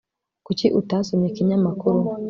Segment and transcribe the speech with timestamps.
[0.45, 1.99] kuki utasomye ikinyamakuru